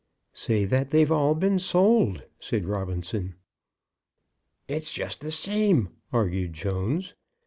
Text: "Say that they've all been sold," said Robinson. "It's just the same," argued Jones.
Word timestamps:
"Say 0.33 0.65
that 0.65 0.89
they've 0.89 1.11
all 1.11 1.35
been 1.35 1.59
sold," 1.59 2.23
said 2.39 2.65
Robinson. 2.65 3.35
"It's 4.67 4.91
just 4.91 5.21
the 5.21 5.29
same," 5.29 5.89
argued 6.11 6.53
Jones. 6.53 7.13